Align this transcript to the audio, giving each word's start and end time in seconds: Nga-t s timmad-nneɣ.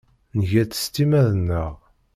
Nga-t 0.37 0.73
s 0.83 0.85
timmad-nneɣ. 0.93 1.73